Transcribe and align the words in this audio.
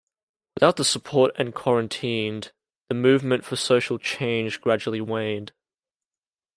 Without 0.55 0.77
the 0.77 0.83
support 0.83 1.31
and 1.37 1.53
quarantined, 1.53 2.51
the 2.89 2.95
movement 2.95 3.45
for 3.45 3.55
social 3.55 3.99
change 3.99 4.59
gradually 4.59 4.99
waned. 4.99 5.51